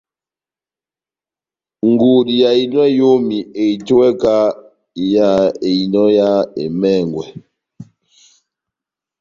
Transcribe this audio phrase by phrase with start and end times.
[1.89, 4.47] Ngudi ya ehinɔ ya eyomi ehitiwɛ kahá
[5.13, 5.27] yá
[5.69, 6.29] ehinɔ yá
[6.63, 7.25] emɛngwɛ